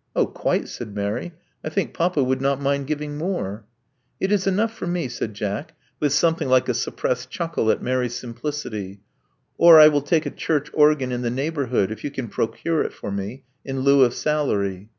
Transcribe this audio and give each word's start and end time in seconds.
"(*Oh, 0.14 0.26
quite," 0.28 0.68
said 0.68 0.94
Mary. 0.94 1.32
I 1.64 1.68
think 1.68 1.92
papa 1.92 2.22
would 2.22 2.40
not 2.40 2.60
mind 2.60 2.86
giving 2.86 3.18
more. 3.18 3.64
''It 4.20 4.30
is 4.30 4.46
enough 4.46 4.72
for 4.72 4.86
me," 4.86 5.08
said 5.08 5.34
Jack, 5.34 5.74
with 5.98 6.12
something 6.12 6.46
like 6.48 6.68
a 6.68 6.72
suppressed 6.74 7.30
chuckle 7.30 7.68
at 7.68 7.82
Mary's 7.82 8.14
simplicity. 8.14 9.00
Or, 9.58 9.80
I 9.80 9.88
will 9.88 10.00
take 10.02 10.24
a 10.24 10.30
church 10.30 10.70
organ 10.72 11.10
in 11.10 11.22
the 11.22 11.30
neighborhood, 11.30 11.90
if 11.90 12.04
you 12.04 12.12
can 12.12 12.28
procure 12.28 12.84
it 12.84 12.92
for 12.92 13.10
me, 13.10 13.42
in 13.64 13.80
lieu 13.80 14.04
of 14.04 14.14
salary." 14.14 14.90